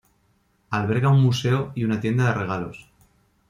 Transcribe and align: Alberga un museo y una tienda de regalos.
Alberga 0.71 1.09
un 1.09 1.21
museo 1.21 1.73
y 1.75 1.83
una 1.83 1.99
tienda 1.99 2.25
de 2.25 2.33
regalos. 2.33 2.89